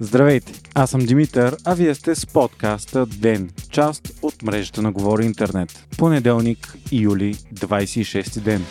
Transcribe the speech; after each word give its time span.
Здравейте, 0.00 0.52
аз 0.74 0.90
съм 0.90 1.00
Димитър, 1.00 1.56
а 1.64 1.74
вие 1.74 1.94
сте 1.94 2.14
с 2.14 2.26
подкаста 2.26 3.06
ДЕН, 3.06 3.50
част 3.70 4.18
от 4.22 4.42
мрежата 4.42 4.82
на 4.82 4.92
Говори 4.92 5.24
Интернет. 5.24 5.86
Понеделник, 5.98 6.76
юли, 6.92 7.34
26 7.34 8.40
ден. 8.40 8.64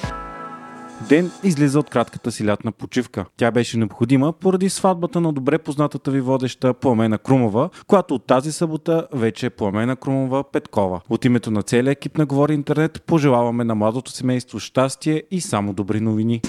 Ден 1.09 1.31
излиза 1.43 1.79
от 1.79 1.89
кратката 1.89 2.31
си 2.31 2.45
лятна 2.45 2.71
почивка. 2.71 3.25
Тя 3.37 3.51
беше 3.51 3.77
необходима 3.77 4.33
поради 4.33 4.69
сватбата 4.69 5.21
на 5.21 5.33
добре 5.33 5.57
познатата 5.57 6.11
ви 6.11 6.21
водеща 6.21 6.73
Пламена 6.73 7.17
Крумова, 7.17 7.69
която 7.87 8.15
от 8.15 8.25
тази 8.25 8.51
събота 8.51 9.07
вече 9.13 9.45
е 9.45 9.49
Пламена 9.49 9.95
Крумова 9.95 10.43
Петкова. 10.51 11.01
От 11.09 11.25
името 11.25 11.51
на 11.51 11.61
целия 11.61 11.91
екип 11.91 12.17
на 12.17 12.25
Говори 12.25 12.53
Интернет 12.53 13.03
пожелаваме 13.05 13.63
на 13.63 13.75
младото 13.75 14.11
семейство 14.11 14.59
щастие 14.59 15.23
и 15.31 15.41
само 15.41 15.73
добри 15.73 15.99
новини. 15.99 16.41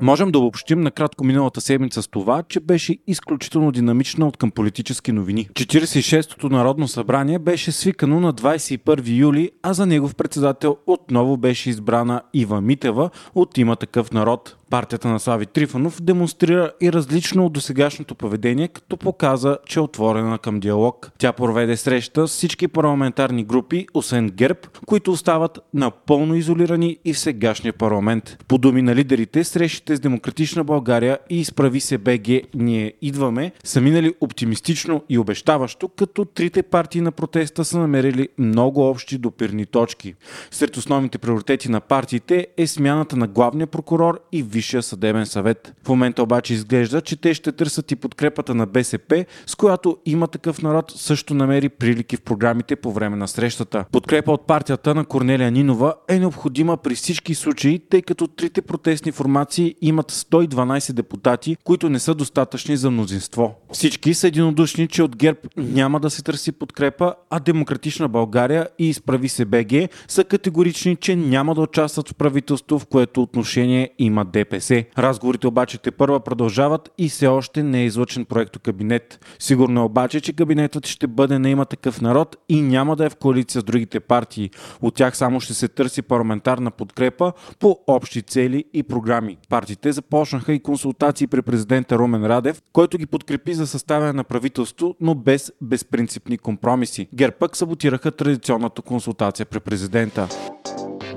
Можем 0.00 0.30
да 0.30 0.38
обобщим 0.38 0.80
накратко 0.80 1.24
миналата 1.24 1.60
седмица 1.60 2.02
с 2.02 2.08
това, 2.08 2.42
че 2.42 2.60
беше 2.60 2.98
изключително 3.06 3.72
динамична 3.72 4.28
от 4.28 4.36
към 4.36 4.50
политически 4.50 5.12
новини. 5.12 5.48
46-то 5.52 6.48
Народно 6.48 6.88
събрание 6.88 7.38
беше 7.38 7.72
свикано 7.72 8.20
на 8.20 8.32
21 8.32 9.18
юли, 9.18 9.50
а 9.62 9.72
за 9.72 9.86
негов 9.86 10.14
председател 10.14 10.76
отново 10.86 11.36
беше 11.36 11.70
избрана 11.70 12.22
Ива 12.34 12.60
Митева 12.60 13.10
от 13.34 13.58
има 13.58 13.76
такъв 13.76 14.12
народ. 14.12 14.56
Партията 14.70 15.08
на 15.08 15.20
Слави 15.20 15.46
Трифанов 15.46 16.02
демонстрира 16.02 16.72
и 16.80 16.92
различно 16.92 17.46
от 17.46 17.52
досегашното 17.52 18.14
поведение, 18.14 18.68
като 18.68 18.96
показа, 18.96 19.58
че 19.66 19.78
е 19.78 19.82
отворена 19.82 20.38
към 20.38 20.60
диалог. 20.60 21.10
Тя 21.18 21.32
проведе 21.32 21.76
среща 21.76 22.28
с 22.28 22.30
всички 22.30 22.68
парламентарни 22.68 23.44
групи, 23.44 23.86
освен 23.94 24.30
ГЕРБ, 24.30 24.60
които 24.86 25.12
остават 25.12 25.58
напълно 25.74 26.34
изолирани 26.34 26.98
и 27.04 27.12
в 27.12 27.18
сегашния 27.18 27.72
парламент. 27.72 28.44
По 28.48 28.58
думи 28.58 28.82
на 28.82 28.94
лидерите, 28.94 29.44
срещите 29.44 29.96
с 29.96 30.00
Демократична 30.00 30.64
България 30.64 31.18
и 31.30 31.40
изправи 31.40 31.80
се 31.80 31.98
БГ 31.98 32.28
Ние 32.54 32.92
идваме 33.02 33.52
са 33.64 33.80
минали 33.80 34.14
оптимистично 34.20 35.02
и 35.08 35.18
обещаващо, 35.18 35.88
като 35.88 36.24
трите 36.24 36.62
партии 36.62 37.00
на 37.00 37.12
протеста 37.12 37.64
са 37.64 37.78
намерили 37.78 38.28
много 38.38 38.88
общи 38.88 39.18
допирни 39.18 39.66
точки. 39.66 40.14
Сред 40.50 40.76
основните 40.76 41.18
приоритети 41.18 41.70
на 41.70 41.80
партиите 41.80 42.46
е 42.56 42.66
смяната 42.66 43.16
на 43.16 43.26
главния 43.26 43.66
прокурор 43.66 44.20
и 44.32 44.42
Висшия 44.58 44.82
съдебен 44.82 45.26
съвет. 45.26 45.74
В 45.84 45.88
момента 45.88 46.22
обаче 46.22 46.54
изглежда, 46.54 47.00
че 47.00 47.16
те 47.16 47.34
ще 47.34 47.52
търсят 47.52 47.92
и 47.92 47.96
подкрепата 47.96 48.54
на 48.54 48.66
БСП, 48.66 49.24
с 49.46 49.54
която 49.54 49.96
има 50.06 50.26
такъв 50.26 50.62
народ 50.62 50.92
също 50.96 51.34
намери 51.34 51.68
прилики 51.68 52.16
в 52.16 52.22
програмите 52.22 52.76
по 52.76 52.92
време 52.92 53.16
на 53.16 53.28
срещата. 53.28 53.84
Подкрепа 53.92 54.32
от 54.32 54.46
партията 54.46 54.94
на 54.94 55.04
Корнелия 55.04 55.50
Нинова 55.50 55.94
е 56.08 56.18
необходима 56.18 56.76
при 56.76 56.94
всички 56.94 57.34
случаи, 57.34 57.78
тъй 57.78 58.02
като 58.02 58.26
трите 58.26 58.62
протестни 58.62 59.12
формации 59.12 59.74
имат 59.80 60.12
112 60.12 60.92
депутати, 60.92 61.56
които 61.64 61.88
не 61.88 61.98
са 61.98 62.14
достатъчни 62.14 62.76
за 62.76 62.90
мнозинство. 62.90 63.54
Всички 63.72 64.14
са 64.14 64.28
единодушни, 64.28 64.88
че 64.88 65.02
от 65.02 65.16
ГЕРБ 65.16 65.38
няма 65.56 66.00
да 66.00 66.10
се 66.10 66.22
търси 66.22 66.52
подкрепа, 66.52 67.14
а 67.30 67.40
Демократична 67.40 68.08
България 68.08 68.68
и 68.78 68.88
Изправи 68.88 69.28
се 69.28 69.44
БГ 69.44 69.90
са 70.08 70.24
категорични, 70.24 70.96
че 70.96 71.16
няма 71.16 71.54
да 71.54 71.60
участват 71.60 72.08
в 72.08 72.14
правителство, 72.14 72.78
в 72.78 72.86
което 72.86 73.22
отношение 73.22 73.90
има 73.98 74.24
ДПС. 74.24 74.47
ДПС. 74.48 74.84
Разговорите 74.98 75.46
обаче 75.46 75.78
те 75.78 75.90
първа 75.90 76.20
продължават 76.20 76.90
и 76.98 77.08
все 77.08 77.26
още 77.26 77.62
не 77.62 77.80
е 77.80 77.84
излъчен 77.84 78.24
проекто 78.24 78.60
кабинет. 78.60 79.26
Сигурно 79.38 79.80
е 79.80 79.84
обаче, 79.84 80.20
че 80.20 80.32
кабинетът 80.32 80.86
ще 80.86 81.06
бъде 81.06 81.38
на 81.38 81.50
има 81.50 81.64
такъв 81.64 82.00
народ 82.00 82.36
и 82.48 82.62
няма 82.62 82.96
да 82.96 83.06
е 83.06 83.10
в 83.10 83.16
коалиция 83.16 83.60
с 83.60 83.64
другите 83.64 84.00
партии. 84.00 84.50
От 84.82 84.94
тях 84.94 85.16
само 85.16 85.40
ще 85.40 85.54
се 85.54 85.68
търси 85.68 86.02
парламентарна 86.02 86.70
подкрепа 86.70 87.32
по 87.58 87.78
общи 87.86 88.22
цели 88.22 88.64
и 88.74 88.82
програми. 88.82 89.36
Партиите 89.48 89.92
започнаха 89.92 90.52
и 90.52 90.62
консултации 90.62 91.26
при 91.26 91.42
президента 91.42 91.98
Румен 91.98 92.26
Радев, 92.26 92.62
който 92.72 92.98
ги 92.98 93.06
подкрепи 93.06 93.54
за 93.54 93.66
съставяне 93.66 94.12
на 94.12 94.24
правителство, 94.24 94.96
но 95.00 95.14
без 95.14 95.52
безпринципни 95.62 96.38
компромиси. 96.38 97.08
ГЕРБ 97.14 97.36
пък 97.40 97.56
саботираха 97.56 98.10
традиционната 98.10 98.82
консултация 98.82 99.46
при 99.46 99.60
президента. 99.60 100.28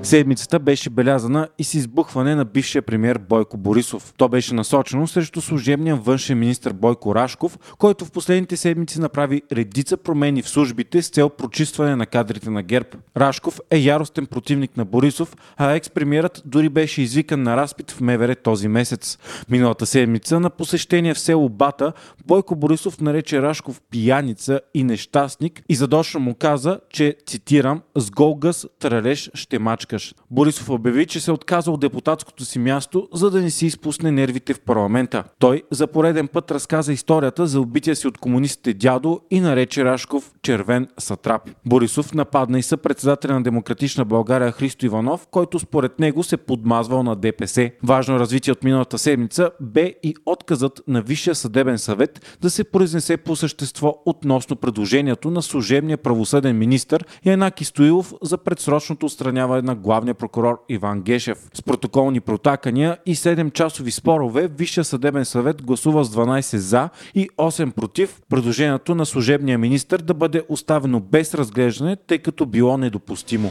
Седмицата 0.04 0.58
беше 0.58 0.90
белязана 0.90 1.48
и 1.58 1.64
с 1.64 1.74
избухване 1.74 2.34
на 2.34 2.44
бившия 2.44 2.82
премьер 2.82 3.18
Бойко 3.18 3.56
Борисов. 3.56 4.14
То 4.16 4.28
беше 4.28 4.54
насочено 4.54 5.06
срещу 5.06 5.40
служебния 5.40 5.96
външен 5.96 6.38
министр 6.38 6.72
Бойко 6.72 7.14
Рашков, 7.14 7.58
който 7.78 8.04
в 8.04 8.10
последните 8.10 8.56
седмици 8.56 9.00
направи 9.00 9.42
редица 9.52 9.96
промени 9.96 10.42
в 10.42 10.48
службите 10.48 11.02
с 11.02 11.08
цел 11.08 11.28
прочистване 11.30 11.96
на 11.96 12.06
кадрите 12.06 12.50
на 12.50 12.62
ГЕРБ. 12.62 12.88
Рашков 13.16 13.60
е 13.70 13.78
яростен 13.78 14.26
противник 14.26 14.76
на 14.76 14.84
Борисов, 14.84 15.36
а 15.56 15.72
екс-премьерът 15.72 16.42
дори 16.44 16.68
беше 16.68 17.02
извикан 17.02 17.42
на 17.42 17.56
разпит 17.56 17.90
в 17.90 18.00
МВР 18.00 18.36
този 18.36 18.68
месец. 18.68 19.18
Миналата 19.50 19.86
седмица 19.86 20.40
на 20.40 20.50
посещение 20.50 21.14
в 21.14 21.18
село 21.18 21.48
Бата 21.48 21.92
Бойко 22.26 22.56
Борисов 22.56 23.00
нарече 23.00 23.42
Рашков 23.42 23.80
пияница 23.90 24.60
и 24.74 24.84
нещастник 24.84 25.62
и 25.68 25.74
задочно 25.74 26.20
му 26.20 26.34
каза, 26.34 26.80
че, 26.90 27.16
цитирам, 27.26 27.82
с 27.96 28.10
голгъс 28.10 28.66
тралеж 28.78 29.30
ще 29.34 29.58
мачка 29.58 29.91
искаш. 29.96 30.14
Борисов 30.30 30.70
обяви, 30.70 31.06
че 31.06 31.20
се 31.20 31.30
е 31.30 31.34
отказа 31.34 31.70
от 31.70 31.80
депутатското 31.80 32.44
си 32.44 32.58
място, 32.58 33.08
за 33.14 33.30
да 33.30 33.40
не 33.40 33.50
си 33.50 33.66
изпусне 33.66 34.10
нервите 34.10 34.54
в 34.54 34.60
парламента. 34.60 35.24
Той 35.38 35.62
за 35.70 35.86
пореден 35.86 36.28
път 36.28 36.50
разказа 36.50 36.92
историята 36.92 37.46
за 37.46 37.60
убития 37.60 37.96
си 37.96 38.08
от 38.08 38.18
комунистите 38.18 38.74
дядо 38.74 39.20
и 39.30 39.40
нарече 39.40 39.84
Рашков 39.84 40.32
червен 40.42 40.88
сатрап. 40.98 41.50
Борисов 41.66 42.14
нападна 42.14 42.58
и 42.58 42.62
съпредседателя 42.62 43.34
на 43.34 43.42
Демократична 43.42 44.04
България 44.04 44.52
Христо 44.52 44.86
Иванов, 44.86 45.26
който 45.30 45.58
според 45.58 46.00
него 46.00 46.22
се 46.22 46.36
подмазвал 46.36 47.02
на 47.02 47.16
ДПС. 47.16 47.70
Важно 47.82 48.18
развитие 48.18 48.52
от 48.52 48.64
миналата 48.64 48.98
седмица 48.98 49.50
бе 49.60 49.94
и 50.02 50.14
отказът 50.26 50.82
на 50.88 51.02
Висшия 51.02 51.34
съдебен 51.34 51.78
съвет 51.78 52.36
да 52.40 52.50
се 52.50 52.64
произнесе 52.64 53.16
по 53.16 53.36
същество 53.36 53.94
относно 54.06 54.56
предложението 54.56 55.30
на 55.30 55.42
служебния 55.42 55.98
правосъден 55.98 56.58
министр 56.58 56.98
Янаки 57.24 57.64
Стоилов 57.64 58.14
за 58.22 58.38
предсрочното 58.38 59.06
устраняване 59.06 59.62
на 59.62 59.74
главния 59.82 60.14
прокурор 60.14 60.64
Иван 60.68 61.00
Гешев. 61.00 61.38
С 61.54 61.62
протоколни 61.62 62.20
протакания 62.20 62.96
и 63.06 63.16
7-часови 63.16 63.90
спорове 63.90 64.48
Висшия 64.48 64.84
съдебен 64.84 65.24
съвет 65.24 65.62
гласува 65.62 66.04
с 66.04 66.16
12 66.16 66.56
за 66.56 66.88
и 67.14 67.28
8 67.28 67.72
против 67.72 68.20
предложението 68.28 68.94
на 68.94 69.06
служебния 69.06 69.58
министр 69.58 69.98
да 69.98 70.14
бъде 70.14 70.42
оставено 70.48 71.00
без 71.00 71.34
разглеждане, 71.34 71.96
тъй 71.96 72.18
като 72.18 72.46
било 72.46 72.78
недопустимо. 72.78 73.50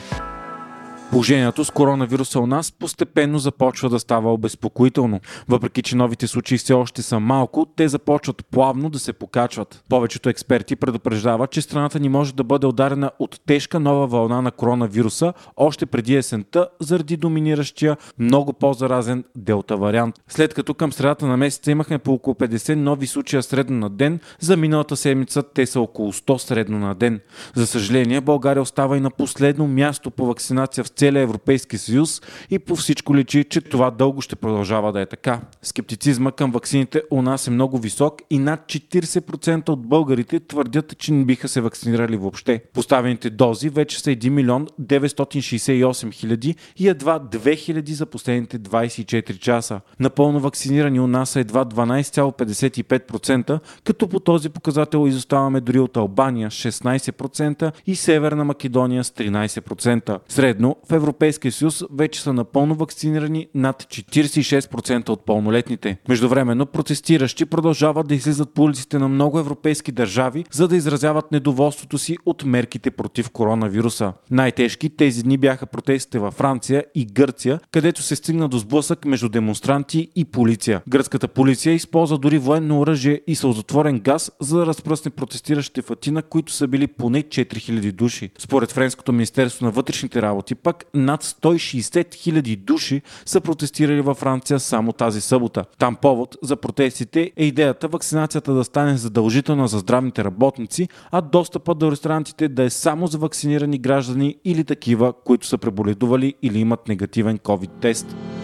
Положението 1.12 1.66
с 1.66 1.72
коронавируса 1.72 2.40
у 2.40 2.48
нас 2.48 2.72
постепенно 2.72 3.40
започва 3.40 3.90
да 3.90 4.00
става 4.00 4.34
обезпокоително. 4.34 5.20
Въпреки, 5.48 5.82
че 5.82 5.96
новите 5.96 6.28
случаи 6.28 6.58
все 6.58 6.74
още 6.74 7.02
са 7.02 7.20
малко, 7.20 7.66
те 7.76 7.88
започват 7.88 8.46
плавно 8.52 8.90
да 8.90 9.00
се 9.00 9.14
покачват. 9.14 9.84
Повечето 9.90 10.30
експерти 10.30 10.76
предупреждават, 10.76 11.52
че 11.52 11.62
страната 11.62 12.00
ни 12.00 12.10
може 12.10 12.34
да 12.34 12.44
бъде 12.44 12.68
ударена 12.68 13.12
от 13.20 13.40
тежка 13.46 13.80
нова 13.80 14.08
вълна 14.08 14.42
на 14.42 14.52
коронавируса 14.52 15.34
още 15.58 15.86
преди 15.86 16.16
есента, 16.16 16.68
заради 16.80 17.18
доминиращия 17.18 17.98
много 18.20 18.54
по-заразен 18.54 19.24
делта 19.36 19.78
вариант. 19.78 20.16
След 20.28 20.54
като 20.54 20.74
към 20.74 20.94
средата 20.94 21.28
на 21.28 21.38
месеца 21.38 21.72
имахме 21.72 21.98
по 21.98 22.14
около 22.14 22.34
50 22.34 22.76
нови 22.76 23.08
случая 23.08 23.44
средно 23.44 23.78
на 23.78 23.90
ден, 23.90 24.20
за 24.40 24.58
миналата 24.58 24.96
седмица 24.96 25.44
те 25.44 25.66
са 25.66 25.82
около 25.82 26.14
100 26.14 26.38
средно 26.38 26.80
на 26.80 26.96
ден. 26.96 27.20
За 27.56 27.68
съжаление, 27.68 28.22
България 28.22 28.62
остава 28.62 28.98
и 28.98 29.00
на 29.00 29.10
последно 29.10 29.68
място 29.68 30.12
по 30.12 30.26
вакцинация 30.26 30.84
в 30.84 30.92
целия 31.02 31.22
Европейски 31.22 31.78
съюз 31.78 32.22
и 32.50 32.60
по 32.60 32.76
всичко 32.76 33.16
личи, 33.16 33.44
че 33.44 33.62
това 33.62 33.92
дълго 33.92 34.22
ще 34.22 34.36
продължава 34.36 34.92
да 34.92 35.02
е 35.02 35.06
така. 35.06 35.42
Скептицизма 35.62 36.32
към 36.32 36.52
ваксините 36.52 37.02
у 37.12 37.22
нас 37.22 37.48
е 37.48 37.52
много 37.52 37.78
висок 37.78 38.22
и 38.30 38.40
над 38.40 38.60
40% 38.60 39.70
от 39.70 39.88
българите 39.88 40.40
твърдят, 40.40 40.98
че 40.98 41.14
не 41.14 41.26
биха 41.26 41.48
се 41.48 41.62
вакцинирали 41.62 42.18
въобще. 42.18 42.62
Поставените 42.74 43.30
дози 43.30 43.70
вече 43.70 44.00
са 44.00 44.10
1 44.10 44.30
милион 44.30 44.68
968 44.82 46.14
хиляди 46.14 46.56
и 46.78 46.88
едва 46.88 47.20
2 47.20 47.58
хиляди 47.58 47.94
за 47.94 48.06
последните 48.06 48.60
24 48.60 49.40
часа. 49.40 49.82
Напълно 50.00 50.40
вакцинирани 50.40 51.00
у 51.00 51.08
нас 51.08 51.30
са 51.30 51.40
едва 51.40 51.66
12,55%, 51.66 53.60
като 53.84 54.08
по 54.08 54.20
този 54.20 54.50
показател 54.50 55.08
изоставаме 55.08 55.62
дори 55.62 55.80
от 55.80 55.98
Албания 55.98 56.50
16% 56.50 57.72
и 57.88 57.96
Северна 57.96 58.46
Македония 58.46 59.04
с 59.04 59.12
13%. 59.12 60.20
Средно 60.28 60.76
Европейския 60.96 61.52
съюз 61.52 61.84
вече 61.94 62.22
са 62.22 62.34
напълно 62.34 62.76
вакцинирани 62.76 63.48
над 63.56 63.84
46% 63.84 65.10
от 65.10 65.26
пълнолетните. 65.26 65.98
Междувременно 66.10 66.66
протестиращи 66.66 67.46
продължават 67.46 68.08
да 68.08 68.16
излизат 68.16 68.54
по 68.54 68.64
улиците 68.64 69.00
на 69.00 69.08
много 69.08 69.40
европейски 69.40 69.92
държави, 69.92 70.46
за 70.52 70.68
да 70.68 70.76
изразяват 70.76 71.32
недоволството 71.32 71.98
си 71.98 72.18
от 72.26 72.46
мерките 72.46 72.92
против 72.92 73.30
коронавируса. 73.30 74.14
Най-тежки 74.32 74.90
тези 74.90 75.24
дни 75.24 75.38
бяха 75.38 75.66
протестите 75.66 76.20
във 76.20 76.34
Франция 76.34 76.84
и 76.96 77.06
Гърция, 77.06 77.60
където 77.72 78.02
се 78.02 78.16
стигна 78.16 78.50
до 78.50 78.58
сблъсък 78.58 79.06
между 79.06 79.30
демонстранти 79.30 80.10
и 80.16 80.26
полиция. 80.26 80.82
Гръцката 80.90 81.28
полиция 81.28 81.74
използва 81.74 82.18
дори 82.18 82.38
военно 82.38 82.80
оръжие 82.80 83.22
и 83.28 83.36
сълзотворен 83.36 84.00
газ, 84.00 84.32
за 84.40 84.58
да 84.58 84.66
разпръсне 84.66 85.12
протестиращите 85.12 85.82
в 85.82 85.92
Атина, 85.92 86.22
които 86.22 86.52
са 86.52 86.68
били 86.68 86.88
поне 86.88 87.24
4000 87.24 87.92
души. 87.92 88.30
Според 88.38 88.72
Френското 88.72 89.14
министерство 89.14 89.66
на 89.66 89.72
вътрешните 89.72 90.22
работи, 90.22 90.56
пък 90.56 90.81
над 90.94 91.24
160 91.24 91.82
000 92.16 92.58
души 92.58 93.02
са 93.26 93.42
протестирали 93.42 94.02
във 94.02 94.18
Франция 94.18 94.60
само 94.60 94.94
тази 94.94 95.22
събота. 95.22 95.66
Там 95.78 95.96
повод 95.96 96.38
за 96.44 96.56
протестите 96.56 97.32
е 97.38 97.46
идеята 97.46 97.88
вакцинацията 97.88 98.54
да 98.54 98.64
стане 98.64 98.98
задължителна 98.98 99.68
за 99.68 99.80
здравните 99.80 100.24
работници, 100.24 100.88
а 101.12 101.22
достъпът 101.22 101.78
до 101.78 101.92
ресторантите 101.92 102.48
да 102.48 102.64
е 102.64 102.70
само 102.70 103.08
за 103.08 103.18
вакцинирани 103.18 103.78
граждани 103.78 104.36
или 104.46 104.64
такива, 104.64 105.14
които 105.26 105.48
са 105.48 105.58
преболедували 105.58 106.34
или 106.42 106.60
имат 106.60 106.88
негативен 106.88 107.40
COVID 107.40 108.41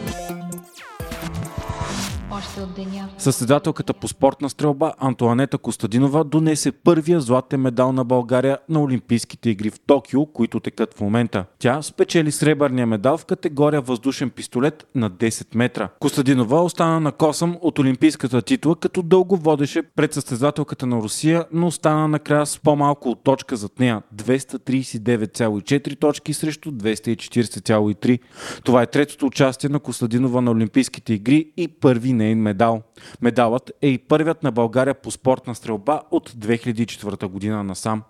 още 2.37 2.61
от 2.61 2.73
деня. 2.73 3.09
Състезателката 3.17 3.93
по 3.93 4.07
спортна 4.07 4.49
стрелба 4.49 4.93
Антуанета 4.99 5.57
Костадинова 5.57 6.23
донесе 6.23 6.71
първия 6.71 7.21
златен 7.21 7.61
медал 7.61 7.91
на 7.91 8.03
България 8.03 8.57
на 8.69 8.81
Олимпийските 8.81 9.49
игри 9.49 9.69
в 9.69 9.79
Токио, 9.79 10.25
които 10.25 10.59
текат 10.59 10.93
в 10.93 11.01
момента. 11.01 11.45
Тя 11.59 11.81
спечели 11.81 12.31
сребърния 12.31 12.87
медал 12.87 13.17
в 13.17 13.25
категория 13.25 13.81
въздушен 13.81 14.29
пистолет 14.29 14.87
на 14.95 15.11
10 15.11 15.55
метра. 15.55 15.89
Костадинова 15.99 16.61
остана 16.61 16.99
на 16.99 17.11
косъм 17.11 17.57
от 17.61 17.79
олимпийската 17.79 18.41
титла, 18.41 18.75
като 18.75 19.01
дълго 19.01 19.37
водеше 19.37 19.81
пред 19.81 20.13
състезателката 20.13 20.85
на 20.85 20.97
Русия, 20.97 21.45
но 21.51 21.67
остана 21.67 22.07
накрая 22.07 22.45
с 22.45 22.59
по-малко 22.59 23.09
от 23.09 23.23
точка 23.23 23.55
зад 23.55 23.79
нея 23.79 24.01
239,4 24.15 25.99
точки 25.99 26.33
срещу 26.33 26.71
240,3. 26.71 28.19
Това 28.63 28.81
е 28.81 28.87
третото 28.87 29.25
участие 29.25 29.69
на 29.69 29.79
Костадинова 29.79 30.41
на 30.41 30.51
Олимпийските 30.51 31.13
игри 31.13 31.51
и 31.57 31.67
първи 31.67 32.13
не 32.13 32.26
нейн 32.27 32.39
медал. 32.39 32.81
Медалът 33.21 33.71
е 33.81 33.87
и 33.87 33.97
първият 33.97 34.43
на 34.43 34.51
България 34.51 34.93
по 34.93 35.11
спортна 35.11 35.55
стрелба 35.55 36.01
от 36.11 36.29
2004 36.29 37.27
година 37.27 37.63
насам. 37.63 38.03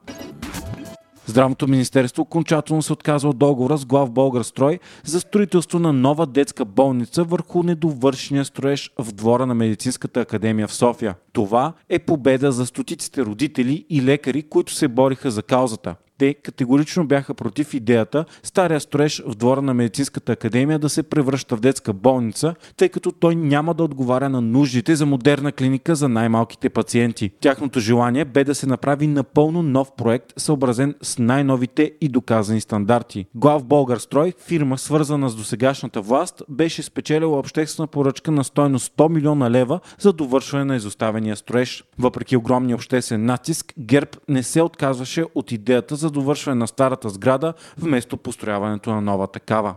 Здравното 1.25 1.67
министерство 1.67 2.21
окончателно 2.21 2.81
се 2.81 2.93
отказва 2.93 3.29
от 3.29 3.37
договора 3.37 3.77
с 3.77 3.85
глав 3.85 4.11
Българстрой 4.11 4.79
за 5.03 5.19
строителство 5.19 5.79
на 5.79 5.93
нова 5.93 6.25
детска 6.25 6.65
болница 6.65 7.23
върху 7.23 7.63
недовършения 7.63 8.45
строеж 8.45 8.91
в 8.99 9.11
двора 9.11 9.45
на 9.45 9.55
Медицинската 9.55 10.19
академия 10.19 10.67
в 10.67 10.73
София. 10.73 11.15
Това 11.33 11.73
е 11.89 11.99
победа 11.99 12.51
за 12.51 12.65
стотиците 12.65 13.25
родители 13.25 13.85
и 13.89 14.01
лекари, 14.01 14.43
които 14.43 14.73
се 14.73 14.87
бориха 14.87 15.31
за 15.31 15.43
каузата. 15.43 15.95
Те 16.17 16.33
категорично 16.33 17.07
бяха 17.07 17.33
против 17.33 17.73
идеята 17.73 18.25
стария 18.43 18.79
строеж 18.79 19.23
в 19.27 19.35
двора 19.35 19.61
на 19.61 19.73
Медицинската 19.73 20.31
академия 20.31 20.79
да 20.79 20.89
се 20.89 21.03
превръща 21.03 21.55
в 21.55 21.59
детска 21.59 21.93
болница, 21.93 22.55
тъй 22.77 22.89
като 22.89 23.11
той 23.11 23.35
няма 23.35 23.73
да 23.73 23.83
отговаря 23.83 24.29
на 24.29 24.41
нуждите 24.41 24.95
за 24.95 25.05
модерна 25.05 25.51
клиника 25.51 25.95
за 25.95 26.09
най-малките 26.09 26.69
пациенти. 26.69 27.31
Тяхното 27.39 27.79
желание 27.79 28.25
бе 28.25 28.43
да 28.43 28.55
се 28.55 28.67
направи 28.67 29.07
напълно 29.07 29.63
нов 29.63 29.91
проект, 29.97 30.33
съобразен 30.37 30.95
с 31.01 31.19
най-новите 31.19 31.91
и 32.01 32.09
доказани 32.09 32.61
стандарти. 32.61 33.25
Глав 33.35 33.63
Българстрой, 33.63 34.33
фирма 34.47 34.77
свързана 34.77 35.29
с 35.29 35.35
досегашната 35.35 36.01
власт, 36.01 36.43
беше 36.49 36.83
спечелила 36.83 37.39
обществена 37.39 37.87
поръчка 37.87 38.31
на 38.31 38.43
стойност 38.43 38.93
100 38.97 39.09
милиона 39.09 39.51
лева 39.51 39.79
за 39.99 40.13
довършване 40.13 40.65
на 40.65 40.75
изоставения 40.75 41.35
строеж. 41.35 41.83
Въпреки 41.99 42.37
огромния 42.37 42.75
обществен 42.75 43.25
натиск, 43.25 43.73
ГЕРБ 43.79 44.09
не 44.29 44.43
се 44.43 44.61
отказваше 44.61 45.25
от 45.35 45.51
идеята 45.51 45.95
за 45.95 46.06
за 46.07 46.11
довършване 46.11 46.59
на 46.59 46.67
старата 46.67 47.09
сграда, 47.09 47.53
вместо 47.77 48.17
построяването 48.17 48.89
на 48.91 49.01
нова 49.01 49.27
такава. 49.27 49.75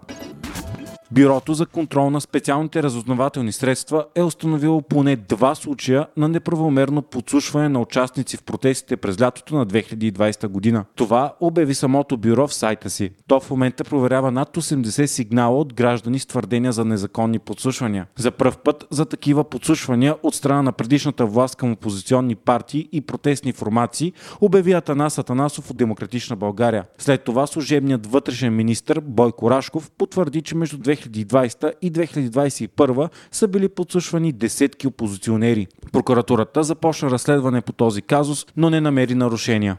Бюрото 1.12 1.54
за 1.54 1.66
контрол 1.66 2.10
на 2.10 2.20
специалните 2.20 2.82
разузнавателни 2.82 3.52
средства 3.52 4.04
е 4.14 4.22
установило 4.22 4.82
поне 4.82 5.16
два 5.16 5.54
случая 5.54 6.06
на 6.16 6.28
неправомерно 6.28 7.02
подслушване 7.02 7.68
на 7.68 7.80
участници 7.80 8.36
в 8.36 8.42
протестите 8.42 8.96
през 8.96 9.20
лятото 9.20 9.54
на 9.54 9.66
2020 9.66 10.48
година. 10.48 10.84
Това 10.96 11.34
обяви 11.40 11.74
самото 11.74 12.16
бюро 12.16 12.48
в 12.48 12.54
сайта 12.54 12.90
си. 12.90 13.10
То 13.26 13.40
в 13.40 13.50
момента 13.50 13.84
проверява 13.84 14.30
над 14.30 14.56
80 14.56 15.06
сигнала 15.06 15.58
от 15.58 15.74
граждани 15.74 16.18
с 16.18 16.26
твърдения 16.26 16.72
за 16.72 16.84
незаконни 16.84 17.38
подслушвания. 17.38 18.06
За 18.18 18.30
пръв 18.30 18.58
път 18.58 18.86
за 18.90 19.06
такива 19.06 19.44
подслушвания 19.44 20.16
от 20.22 20.34
страна 20.34 20.62
на 20.62 20.72
предишната 20.72 21.26
власт 21.26 21.56
към 21.56 21.72
опозиционни 21.72 22.34
партии 22.34 22.88
и 22.92 23.00
протестни 23.00 23.52
формации 23.52 24.12
обяви 24.40 24.72
Атанас 24.72 25.18
Атанасов 25.18 25.70
от 25.70 25.76
Демократична 25.76 26.36
България. 26.36 26.84
След 26.98 27.24
това 27.24 27.46
служебният 27.46 28.06
вътрешен 28.06 28.56
министр 28.56 29.00
Бойко 29.00 29.50
Рашков 29.50 29.90
потвърди, 29.98 30.42
че 30.42 30.56
между 30.56 30.78
2020 31.08 31.73
и 31.82 31.93
2021 31.93 33.08
са 33.32 33.49
били 33.49 33.69
подслушвани 33.69 34.32
десетки 34.32 34.87
опозиционери. 34.87 35.67
Прокуратурата 35.93 36.62
започна 36.62 37.11
разследване 37.11 37.61
по 37.61 37.73
този 37.73 38.02
казус, 38.02 38.47
но 38.56 38.70
не 38.70 38.81
намери 38.81 39.14
нарушения. 39.14 39.76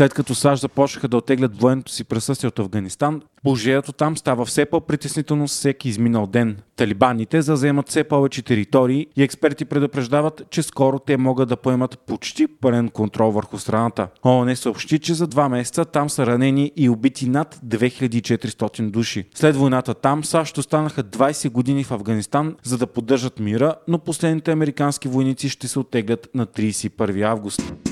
След 0.00 0.14
като 0.14 0.34
САЩ 0.34 0.62
започнаха 0.62 1.08
да 1.08 1.16
отеглят 1.16 1.60
военното 1.60 1.92
си 1.92 2.04
присъствие 2.04 2.48
от 2.48 2.58
Афганистан, 2.58 3.22
положението 3.42 3.92
там 3.92 4.16
става 4.16 4.44
все 4.44 4.64
по-притеснително 4.64 5.48
с 5.48 5.52
всеки 5.52 5.88
изминал 5.88 6.26
ден. 6.26 6.56
Талибаните 6.76 7.42
заземат 7.42 7.88
все 7.88 8.04
повече 8.04 8.42
територии 8.42 9.06
и 9.16 9.22
експерти 9.22 9.64
предупреждават, 9.64 10.42
че 10.50 10.62
скоро 10.62 10.98
те 10.98 11.16
могат 11.16 11.48
да 11.48 11.56
поемат 11.56 11.98
почти 11.98 12.46
пълен 12.46 12.88
контрол 12.88 13.30
върху 13.30 13.58
страната. 13.58 14.08
ООН 14.24 14.56
съобщи, 14.56 14.98
че 14.98 15.14
за 15.14 15.26
два 15.26 15.48
месеца 15.48 15.84
там 15.84 16.10
са 16.10 16.26
ранени 16.26 16.72
и 16.76 16.88
убити 16.88 17.28
над 17.28 17.60
2400 17.66 18.90
души. 18.90 19.24
След 19.34 19.56
войната 19.56 19.94
там 19.94 20.24
САЩ 20.24 20.58
останаха 20.58 21.04
20 21.04 21.50
години 21.50 21.84
в 21.84 21.90
Афганистан, 21.90 22.56
за 22.62 22.78
да 22.78 22.86
поддържат 22.86 23.40
мира, 23.40 23.74
но 23.88 23.98
последните 23.98 24.52
американски 24.52 25.08
войници 25.08 25.48
ще 25.48 25.68
се 25.68 25.78
оттеглят 25.78 26.28
на 26.34 26.46
31 26.46 27.22
август. 27.22 27.89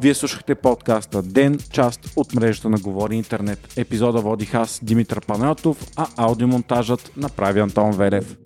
Вие 0.00 0.14
слушахте 0.14 0.54
подкаста 0.54 1.22
Ден, 1.22 1.58
част 1.72 2.00
от 2.16 2.34
мрежата 2.34 2.68
на 2.68 2.78
Говори 2.78 3.16
Интернет. 3.16 3.72
Епизода 3.76 4.20
водих 4.20 4.54
аз, 4.54 4.80
Димитър 4.82 5.20
Панелтов, 5.26 5.76
а 5.96 6.06
аудиомонтажът 6.16 7.12
направи 7.16 7.60
Антон 7.60 7.92
Велев. 7.92 8.36